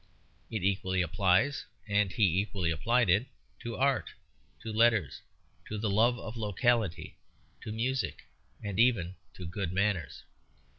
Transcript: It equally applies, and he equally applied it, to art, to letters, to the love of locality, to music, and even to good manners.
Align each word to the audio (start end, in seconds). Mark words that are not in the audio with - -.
It 0.49 0.63
equally 0.63 1.03
applies, 1.03 1.63
and 1.87 2.11
he 2.11 2.39
equally 2.41 2.71
applied 2.71 3.07
it, 3.07 3.27
to 3.59 3.75
art, 3.77 4.09
to 4.63 4.73
letters, 4.73 5.21
to 5.67 5.77
the 5.77 5.91
love 5.91 6.17
of 6.17 6.35
locality, 6.35 7.19
to 7.61 7.71
music, 7.71 8.23
and 8.63 8.79
even 8.79 9.13
to 9.35 9.45
good 9.45 9.71
manners. 9.71 10.23